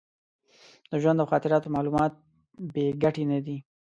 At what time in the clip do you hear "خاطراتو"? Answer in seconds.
1.31-1.73